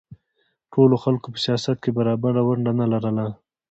ټولو 0.73 0.95
خلکو 1.03 1.27
په 1.33 1.39
سیاست 1.45 1.77
کې 1.83 1.95
برابره 1.97 2.41
ونډه 2.47 2.71
نه 2.79 2.85
لرله 2.91 3.25